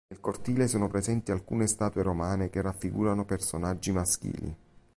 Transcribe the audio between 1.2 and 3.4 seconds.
alcune statue romane che raffigurano